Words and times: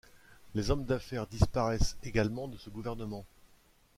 Les 0.55 0.71
hommes 0.71 0.85
d'affaires 0.85 1.27
disparaissent 1.27 1.95
également 2.01 2.47
de 2.47 2.57
ce 2.57 2.71
gouvernement. 2.71 3.23